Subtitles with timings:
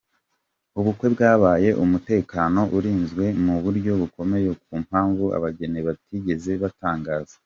[0.79, 7.35] Ubukwe bwabaye umutekano urinzwe mu buryo bukomeye ku mpamvu abageni batigeze batangaza.